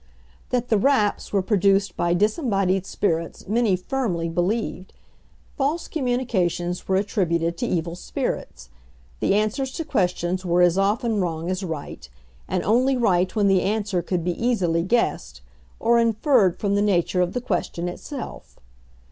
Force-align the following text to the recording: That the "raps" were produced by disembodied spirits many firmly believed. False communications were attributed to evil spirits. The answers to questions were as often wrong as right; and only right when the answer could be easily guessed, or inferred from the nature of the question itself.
That 0.49 0.69
the 0.69 0.79
"raps" 0.79 1.31
were 1.31 1.43
produced 1.43 1.95
by 1.95 2.15
disembodied 2.15 2.87
spirits 2.87 3.47
many 3.47 3.75
firmly 3.75 4.29
believed. 4.29 4.93
False 5.55 5.87
communications 5.87 6.87
were 6.87 6.95
attributed 6.95 7.55
to 7.59 7.67
evil 7.67 7.95
spirits. 7.95 8.71
The 9.19 9.35
answers 9.35 9.71
to 9.73 9.85
questions 9.85 10.43
were 10.43 10.63
as 10.63 10.75
often 10.75 11.21
wrong 11.21 11.51
as 11.51 11.63
right; 11.63 12.09
and 12.47 12.63
only 12.63 12.97
right 12.97 13.35
when 13.35 13.47
the 13.47 13.61
answer 13.61 14.01
could 14.01 14.23
be 14.23 14.33
easily 14.43 14.81
guessed, 14.81 15.41
or 15.79 15.99
inferred 15.99 16.57
from 16.57 16.73
the 16.73 16.81
nature 16.81 17.21
of 17.21 17.33
the 17.33 17.39
question 17.41 17.87
itself. 17.87 18.57